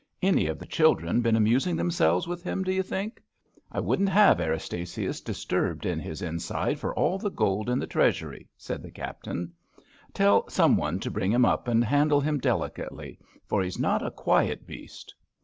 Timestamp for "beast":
14.65-15.13